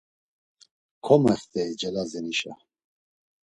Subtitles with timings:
[1.05, 2.53] Komext̆ey Celazenişa.